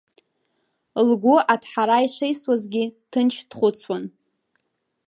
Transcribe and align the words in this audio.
Лгәы 1.07 1.35
аҭҳара 1.53 2.05
ишеисуазгьы, 2.05 2.83
ҭынч 3.11 3.35
дхәыцуан. 3.49 4.03